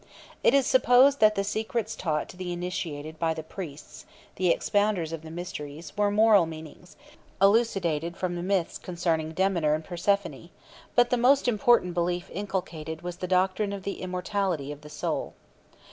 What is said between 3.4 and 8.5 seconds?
priests the expounders of the Mysteries were moral meanings, elucidated from the